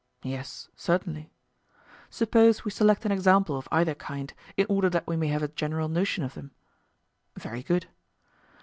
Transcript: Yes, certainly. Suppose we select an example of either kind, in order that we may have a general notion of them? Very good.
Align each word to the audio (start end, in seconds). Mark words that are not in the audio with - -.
Yes, 0.23 0.67
certainly. 0.75 1.31
Suppose 2.09 2.65
we 2.65 2.71
select 2.71 3.05
an 3.05 3.11
example 3.11 3.55
of 3.55 3.67
either 3.71 3.93
kind, 3.93 4.33
in 4.57 4.65
order 4.67 4.89
that 4.89 5.05
we 5.05 5.15
may 5.15 5.27
have 5.27 5.43
a 5.43 5.47
general 5.47 5.89
notion 5.89 6.23
of 6.23 6.33
them? 6.33 6.49
Very 7.37 7.61
good. 7.61 7.85